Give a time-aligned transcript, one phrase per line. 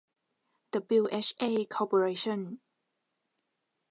[0.73, 1.43] ดับบลิวเอชเอ
[1.75, 2.41] คอร์ปอเรชั่น